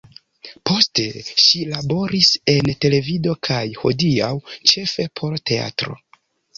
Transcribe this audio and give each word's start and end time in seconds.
Poste, 0.69 1.05
ŝi 1.41 1.61
laboris 1.75 2.33
en 2.55 2.73
televido 2.87 3.37
kaj, 3.51 3.63
hodiaŭ, 3.85 4.35
ĉefe 4.75 5.11
por 5.23 5.41
teatro. 5.53 6.01